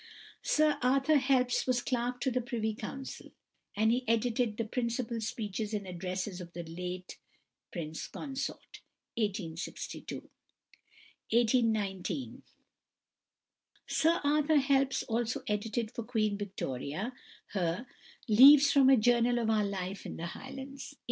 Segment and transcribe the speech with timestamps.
[0.41, 3.31] Sir Arthur Helps was Clerk to the Privy Council,
[3.75, 7.19] and he edited the "Principal Speeches and Addresses of the late
[7.71, 8.81] Prince Consort"
[9.15, 10.27] (1862).
[13.87, 17.13] Sir Arthur Helps also edited for =Queen Victoria
[17.53, 17.87] (1819 )= her
[18.27, 20.99] "Leaves from a Journal of our Life in the Highlands" (1868).